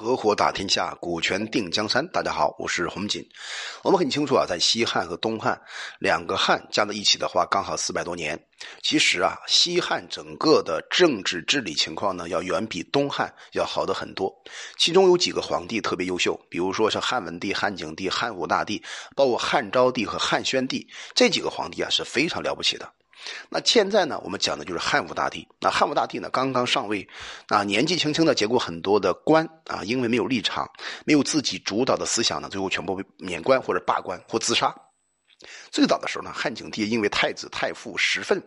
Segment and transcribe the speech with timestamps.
[0.00, 2.06] 合伙打天下，股权定江山。
[2.12, 3.20] 大家好，我是洪锦。
[3.82, 5.60] 我们很清楚啊，在西汉和东汉
[5.98, 8.38] 两个汉加在一起的话，刚好四百多年。
[8.80, 14.32] 其实啊，西汉整个的政治治理情况呢，要远比东汉要好的很多。
[14.76, 18.80] 其中有几个皇帝特别优秀，比如说是汉文帝、汉景帝、汉武大帝，
[19.16, 22.88] 包括汉昭帝和汉宣帝这几个皇帝啊，是非常了不起的。
[23.48, 25.46] 那现在呢，我们讲的就是汉武大帝。
[25.60, 27.06] 那汉武大帝呢，刚刚上位，
[27.48, 30.68] 啊，年纪轻轻的，结果很多的官啊，因为没有立场，
[31.04, 34.74] 没有自己主导的思想呢，最后全部被免官或者罢官或自杀。
[35.70, 38.42] 最早的时候呢，汉景帝因为太子太傅石奋，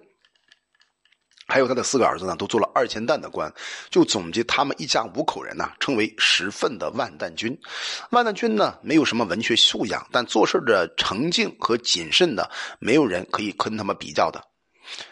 [1.48, 3.54] 还有他的四个儿子呢，都做了二千担的官，
[3.90, 7.58] 就总结他们一家五口人呢，称为石奋的万担军。
[8.10, 12.44] 万担军呢，没有什么文学素养，但做事的诚敬和谨慎呢，
[12.80, 14.51] 没有人可以跟他们比较的。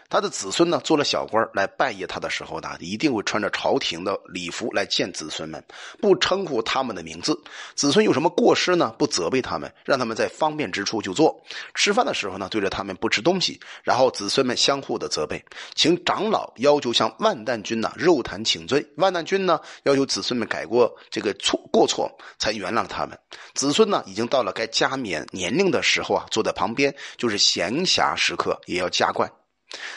[0.09, 5.63] 他的子孙呢，做了小官来拜谒他的时候呢，一定会穿着朝廷的礼服来见子孙们，
[6.01, 7.39] 不称呼他们的名字。
[7.75, 8.95] 子孙有什么过失呢？
[8.97, 11.39] 不责备他们，让他们在方便之处就做。
[11.76, 15.43] 吃饭的时候呢，对着他们不吃东西，然后子孙们相互的责备，
[15.76, 18.84] 请长老要求向万旦君呢肉谈请罪。
[18.95, 23.15] 万旦君呢要求子孙们改过这个错过错，才原谅他们。
[23.54, 29.32] 子孙呢已经到了该加冕年龄的时候啊，坐在旁边就是闲暇时刻也要加冠。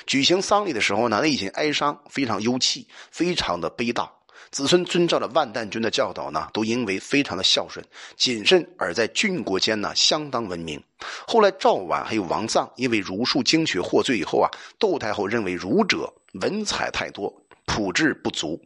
[0.06, 4.08] 举行丧礼的时候呢，内心哀伤，非常忧戚，非常的悲悼。
[4.50, 7.82] 子孙遵照了万旦君的教导呢，都因为非常的孝顺、
[8.18, 10.82] 谨慎，而在郡国间呢相当闻名。
[11.26, 17.32] 后来赵绾还有王臧因为儒术经学获罪以后啊，窦太后认为儒者文采太多，
[17.64, 18.62] 朴质不足，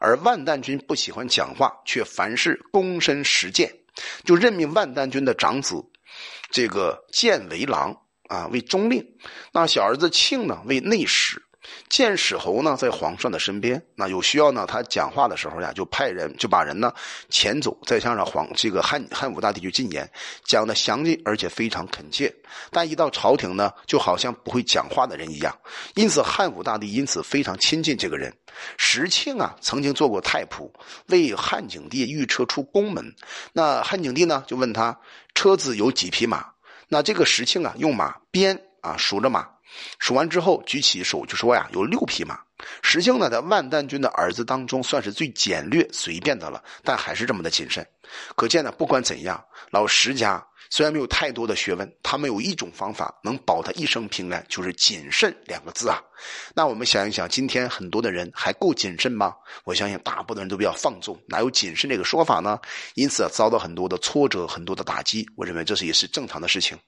[0.00, 3.72] 而万旦君不喜欢讲话，却凡事躬身实践，
[4.24, 5.76] 就任命万旦君的长子
[6.50, 7.96] 这个建为郎。
[8.28, 9.04] 啊，为中令，
[9.52, 11.42] 那小儿子庆呢为内史，
[11.88, 16.92] 建史侯呢在皇上的身边，那有需要呢，他讲话的时候呀，就派人就把人呢
[17.30, 20.08] 遣走，再向上皇这个汉汉武大帝去进言，
[20.44, 22.32] 讲的详尽而且非常恳切，
[22.70, 25.54] 但一到朝廷呢，就好像不会讲话的人一样，
[25.94, 28.32] 因此汉武大帝因此非常亲近这个人。
[28.76, 30.70] 石庆啊，曾经做过太仆，
[31.06, 33.14] 为汉景帝御车出宫门，
[33.52, 34.98] 那汉景帝呢就问他
[35.34, 36.44] 车子有几匹马。
[36.88, 39.46] 那这个石庆啊，用马鞭啊数着马，
[39.98, 42.40] 数完之后举起手就说呀，有六匹马。
[42.82, 47.86] 石庆呢，在万丹军的儿子当中算是最简略随便的了，但还是这么的谨慎。
[48.34, 56.00] 可见呢，不管怎样，老石家虽然没有太多的学问，他们有一种方法能保他一生平安，就是谨慎两个字啊。
[56.54, 59.34] 那我们想一想，今天很多的人还够谨慎吗？
[59.64, 62.58] 我相信大部分人都比较放纵，哪有谨慎这个说法呢？
[62.94, 65.26] 因此遭到很多的挫折，很多的打击。
[65.36, 66.78] 我认为这是也是正常的事情。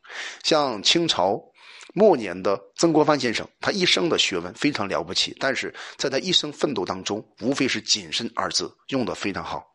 [0.42, 1.40] 像清朝
[1.94, 9.69] 末年的曾国藩先生，他一生的学问非常了不起，但是在他一生奋斗当中，无非是谨慎二字用的非常好。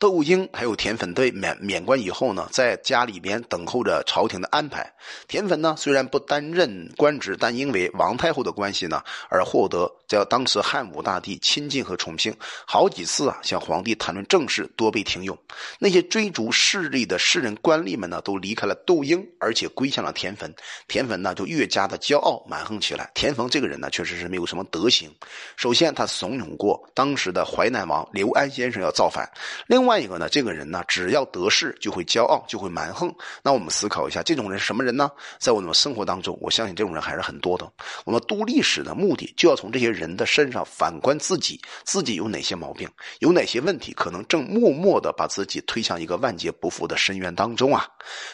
[0.00, 4.90] 窦婴还有田汾被免免官以后呢，在家里边等候着朝廷的安排。
[5.28, 12.34] 田汾呢，虽然不担任官职，但因为王太后的关系呢，而获得叫当时汉武大帝亲近和宠幸，
[12.66, 15.36] 好几次啊向皇帝谈论政事，多被听用。
[15.78, 20.50] 那些追逐势力的士人官吏们呢，都离开了窦婴，而且归向了田汾。
[20.88, 23.10] 田汾呢，就越加的骄傲蛮横起来。
[23.12, 25.14] 田汾这个人呢，确实是没有什么德行。
[25.56, 29.30] 首先，他怂恿过当时的淮南王刘安先生要造反。
[29.66, 29.89] 另外。
[29.90, 33.12] 另外一个呢，这个人呢，只要得势就会骄傲，就会蛮横。
[33.42, 35.10] 那我们思考一下，这种人是什么人呢？
[35.40, 37.68] 在我们生活当中，我相信这种人还是很多的。
[38.04, 47.84] 我们读历史的目的，就要从这些人的身上反观自己，自己有哪些毛病，有哪些问题，可能正默默的把自己推向一个万劫不复的深渊当中啊。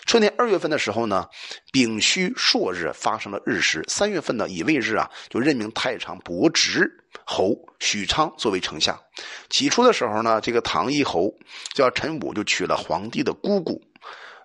[0.04, 1.26] 春天二月份的时候呢，
[1.72, 3.82] 丙戌朔日发生了日食。
[3.88, 7.02] 三月份呢，乙未日啊，就任命太常伯侄。
[7.24, 8.98] 侯许昌作为丞相，
[9.48, 11.32] 起初的时候呢，这个唐义侯
[11.74, 13.80] 叫陈武，就娶了皇帝的姑姑，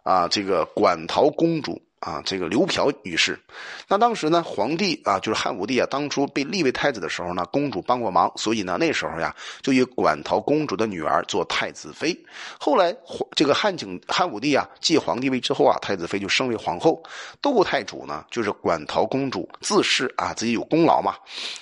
[0.04, 1.82] 啊，这个馆陶公主。
[2.02, 3.40] 啊，这个刘嫖女士，
[3.88, 12.18] 那当时呢，皇帝啊，就是汉武帝啊，当初被立为太子的时候呢，公主帮过忙，所以呢，那时候呀，就以馆陶公主的女儿做太子妃。
[12.60, 12.92] 后来，
[13.36, 17.02] 这个汉景汉武帝啊，继皇帝位之后啊，太子妃就升为皇后。
[17.40, 21.16] 窦太主呢，就是馆陶公主自恃啊自己有功劳嘛，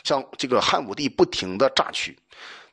[0.05, 2.17] 向这个汉武帝不停的榨取。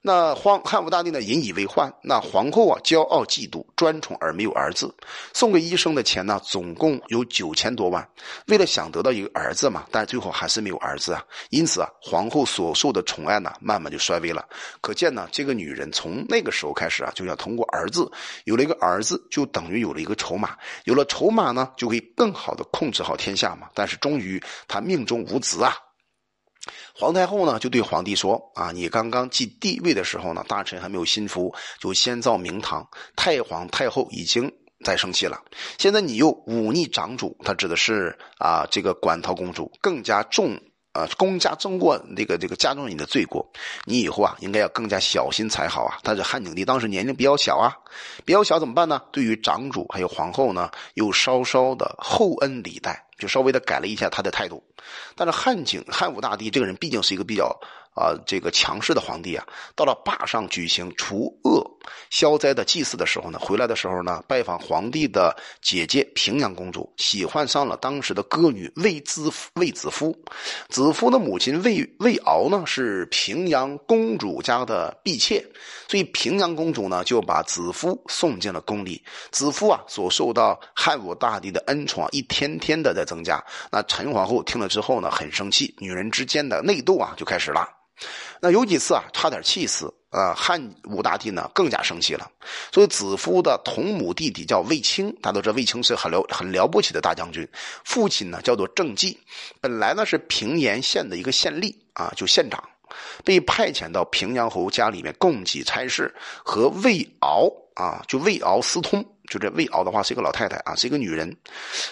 [0.06, 4.94] 那皇汉武大帝呢引以为患，那皇后啊骄傲嫉妒专宠而没有儿子，
[5.34, 8.08] 送给医生的钱呢总共有九千多万，
[8.46, 14.46] 为了想得到一个儿子嘛，但是最后还是没有儿子啊，因此啊皇后所受的宠爱呢慢慢就衰微了。
[14.80, 18.08] 可见呢这个女人从那个时候开始啊就要通过儿子，
[18.44, 23.66] 有了一个儿子就等于有了一个筹码，有了筹码呢就可以更好的控制好天下嘛。
[23.74, 25.74] 但是终于她命中无子啊。
[26.94, 32.88] 皇太后呢就对皇帝说：“啊，你刚刚继帝位的时候呢，大臣还没有心服，就先造明堂。
[33.14, 34.50] 太皇太后已经
[34.84, 35.42] 在生气了。
[35.78, 40.60] 现在你又忤逆长主，他指的是啊这个馆陶公主，更加重。”
[40.96, 43.46] 啊，公家争过这个这个加重你的罪过，
[43.84, 45.98] 你以后啊应该要更加小心才好啊。
[46.02, 47.76] 但是汉景帝当时年龄比较小啊，
[48.24, 49.02] 比较小怎么办呢？
[49.12, 54.64] 对于长主还有皇后呢，又稍稍的厚恩礼待，就稍微的改了一下他的态度。
[55.14, 57.54] 但是汉景汉武大帝这个人毕竟是一个比较。
[57.96, 59.44] 啊，这个强势的皇帝啊，
[59.74, 61.64] 到了坝上举行除恶
[62.10, 70.14] 消灾的祭祀的时候呢，回来的时候呢，拜访皇帝的姐姐平阳公主，喜欢上了当时的歌女魏子魏子夫。
[70.68, 75.42] 子夫的母亲魏魏敖呢，是平阳公主家的婢妾，
[75.88, 79.02] 所以平阳公主呢就把子夫送进了宫里。
[79.30, 83.42] 子夫啊，所受到汉武大帝的恩宠啊，一天天的在增加。
[83.70, 87.66] 那陈皇后听了之后呢，很生气，女人之间的内斗啊就开始了。
[88.40, 90.34] 那有几次啊，差点气死啊！
[90.34, 92.30] 汉武大帝呢更加生气了。
[92.72, 97.48] 所以子夫的同母弟弟叫卫青，大家都知道卫青是很了很了不起的大将军。
[97.84, 99.18] 父亲呢叫做郑继，
[99.60, 102.62] 本来呢是平原县的一个县吏啊，就县长，
[103.24, 106.14] 被派遣到平阳侯家里面供给差事，
[106.44, 109.04] 和魏敖啊，就魏敖私通。
[109.28, 111.36] 就这魏敖的话是一个老太太啊，是一个女人。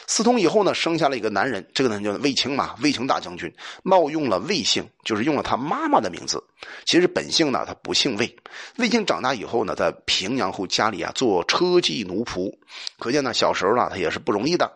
[0.07, 3.53] 私通以后呢，生下了一个男人，这个人叫卫青嘛，卫青大将军
[3.83, 6.43] 冒用了魏姓，就是用了他妈妈的名字。
[6.85, 8.37] 其实本姓呢，他不姓魏。
[8.77, 12.53] 卫青长大以后呢，在平阳后家里啊做车骑奴仆，
[12.99, 14.71] 可见呢小时候呢他也是不容易的。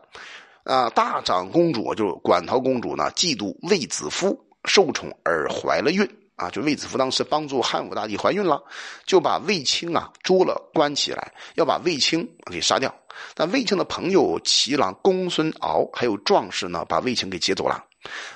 [0.64, 6.06] 啊，大长公主就是馆陶公主呢，嫉妒卫子夫受宠而怀了孕。
[6.38, 8.62] 啊，就卫子夫当时帮助汉武大帝怀孕了，
[9.04, 12.94] 就把卫青啊捉了关起来，要把卫青给杀掉。
[13.34, 17.84] 但卫青的朋友齐郎公孙敖还有壮士呢，把卫青给劫走了。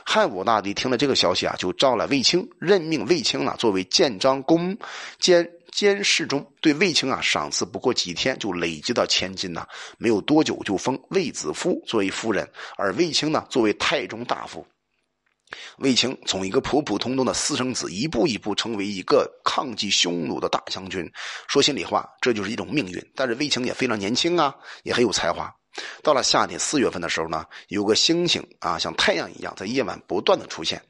[0.05, 4.77] 汉武大帝听了这个消息啊，就召来卫青，任命卫青呢作为建章宫
[5.21, 6.45] 监监事中。
[6.61, 9.65] 对卫青啊赏赐不过几天，就累积到千金呐。
[9.97, 14.67] 没有多久就封卫子夫作为夫人，而卫青呢作为太中大夫。
[15.79, 21.11] 卫青从一个普普通通的私生子，一步一步成为一个抗击匈奴的大将军。
[21.49, 23.13] 说心里话，这就是一种命运。
[23.15, 25.53] 但是卫青也非常年轻啊，也很有才华。
[26.03, 30.83] 到了夏天四月份的时候呢，有个星星啊，像太阳一样，在夜晚不断的出现。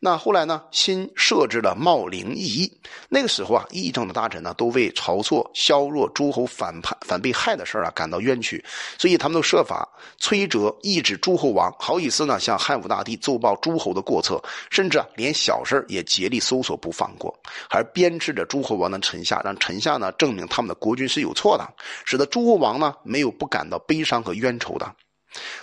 [0.00, 0.62] 那后来呢？
[0.70, 2.72] 新设置了茂陵议议。
[3.08, 8.64] 那个时候啊，议政的大臣呢，都为晁错削弱诸侯反叛、反被害的事啊感到冤屈，
[8.96, 9.88] 所以他们都设法
[10.20, 14.40] 摧折、抑制诸侯王，好意思呢向汉武大帝奏报诸侯的过错，
[14.70, 17.36] 甚至啊连小事也竭力搜索不放过，
[17.68, 21.68] 还鞭笞着诸侯王的臣下，让臣下呢证明他们的国君是有错的，
[22.04, 24.94] 使得诸侯王呢没有不感到悲伤和冤仇的。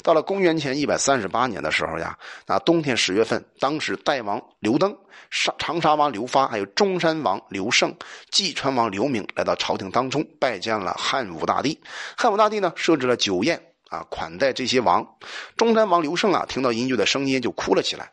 [0.04, 4.96] 到了公元前一百三十八年的时候呀，那冬天十月份，当时代王刘登、
[5.32, 7.96] 长长沙王刘发，还有中山王刘胜、
[8.32, 11.80] 济川王刘明来到朝廷当中拜见了汉武大帝。
[12.18, 15.06] 汉武大帝呢设置了酒宴啊，款待这些王。
[15.58, 18.12] 中山王刘胜啊，听到音乐的声音就哭了起来。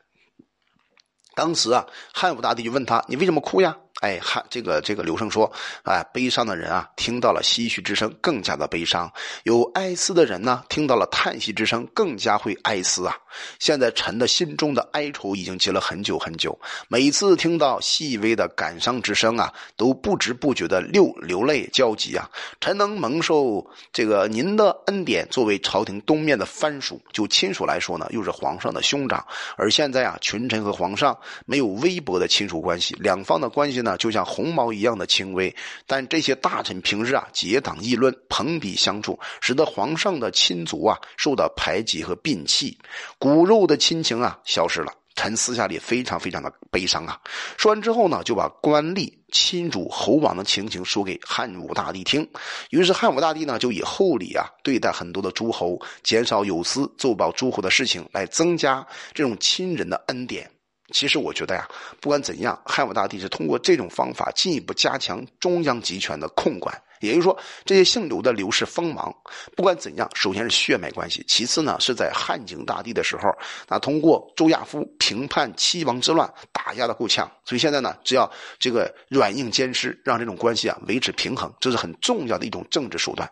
[1.35, 5.51] 当时啊，汉武大帝就问他：“你为什么哭呀？”哎，汉这个这个刘胜说
[5.87, 9.07] ：“哎，悲伤的人啊，听到了唏嘘之声，更加的悲伤；
[9.45, 13.17] 有哀思的人呢，听到了叹息之声，更加会哀思啊。
[13.61, 16.59] 现在臣的心中的哀愁已经积了很久很久，
[16.89, 22.29] 每次听到细微的感伤之声啊，都不知不觉的流流泪焦急啊。
[22.61, 29.25] 臣能蒙受这个您的恩典，作为朝廷东面的藩属，就亲属来说呢，又是皇上的兄长。
[29.57, 31.17] 而现在啊，群臣和皇上
[31.47, 35.55] 没有微薄的亲属关系，两方的关系呢？”就像鸿毛一样的轻微，
[35.87, 42.79] 但这些大臣平日啊结党议论、朋比相处，使得皇上的亲族啊受到排挤和摒弃，
[43.19, 44.93] 骨肉的亲情啊消失了。
[45.15, 47.21] 臣私下里非常非常的悲伤啊。
[47.59, 52.27] 说完之后呢，就把官吏、亲主、侯王的情形说给汉武大帝听。
[52.71, 60.51] 于是汉武大帝呢就以厚礼啊对待很多的诸侯，减少有司奏报诸侯的事情，来增加这种亲人的恩典。
[60.93, 61.69] 其实我觉得呀，
[62.01, 66.75] 不管怎样，汉武大帝是通过这种方法进一步加强中央集权的控管。
[67.01, 69.13] 也就是说，这些姓刘的刘氏锋芒，
[69.57, 73.29] 不管怎样，首先是血脉关系，其次呢是在汉景大帝的时候，
[73.69, 77.29] 那通过周亚夫平叛七王之乱，打压的够呛。
[77.45, 83.29] 所以现在呢，只要这个软硬兼施，让这种关系啊维持平衡，这是很重要的一种政治手段。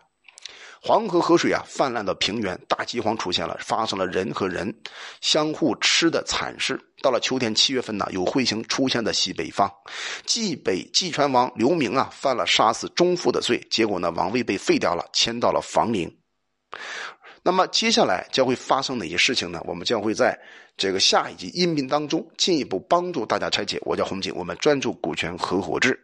[0.83, 4.75] 黄河河水啊泛滥到平原，大饥荒出现了，发生了人和人
[5.21, 6.79] 相互吃的惨事。
[7.03, 9.71] 到了秋天七月份呢，有彗星出现在西北方，
[10.25, 16.11] 冀北济川王刘明啊犯了杀死忠父的罪，结果呢王位被废掉了，迁到了房陵。
[17.43, 19.61] 那么接下来将会发生哪些事情呢？
[19.65, 20.35] 我们将会在
[20.77, 23.79] 这个下一集音频当中进一步帮助大家拆解。
[23.83, 25.99] 我叫洪锦，我们专注股权合伙制。